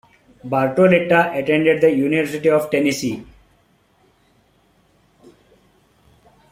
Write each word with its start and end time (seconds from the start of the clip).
Bartoletta 0.43 1.31
attended 1.37 1.79
the 1.79 1.91
University 1.93 2.49
of 2.49 2.71
Tennessee. 2.71 3.23